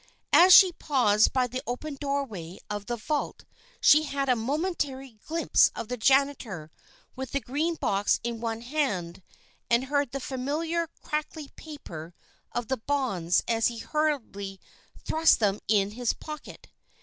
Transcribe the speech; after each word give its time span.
As 0.33 0.51
she 0.51 0.71
paused 0.71 1.31
by 1.31 1.45
the 1.45 1.61
open 1.67 1.93
doorway 1.93 2.57
of 2.71 2.87
the 2.87 2.95
vault 2.95 3.45
she 3.79 4.01
had 4.01 4.29
a 4.29 4.35
momentary 4.35 5.19
glimpse 5.27 5.71
of 5.75 5.89
the 5.89 5.95
janitor 5.95 6.71
with 7.15 7.33
the 7.33 7.39
green 7.39 7.75
box 7.75 8.19
in 8.23 8.41
one 8.41 8.61
hand, 8.61 9.21
and 9.69 9.83
heard 9.85 10.09
the 10.09 10.19
familiar 10.19 10.87
crackly 11.03 11.49
paper 11.49 12.15
of 12.51 12.67
the 12.67 12.77
bonds 12.77 13.43
as 13.47 13.67
he 13.67 13.77
hurriedly 13.77 14.59
thrust 15.05 15.39
them 15.39 15.59
into 15.67 15.97
his 15.97 16.13
pocket. 16.13 16.69